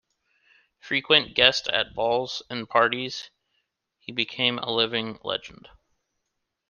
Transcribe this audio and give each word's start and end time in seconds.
Frequent 0.79 1.35
guest 1.35 1.67
at 1.67 1.93
balls 1.93 2.41
and 2.49 2.67
parties, 2.67 3.29
he 3.99 4.11
became 4.11 4.57
a 4.57 4.71
living 4.71 5.19
legend. 5.23 5.69